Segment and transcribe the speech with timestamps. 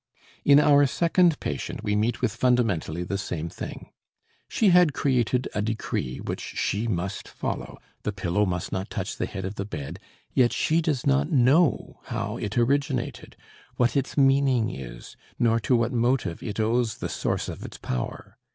[0.43, 3.91] In our second patient we meet with fundamentally the same thing.
[4.49, 9.27] She had created a decree which she must follow: the pillow must not touch the
[9.27, 9.99] head of the bed;
[10.33, 13.35] yet she does not know how it originated,
[13.75, 18.39] what its meaning is, nor to what motive it owes the source of its power.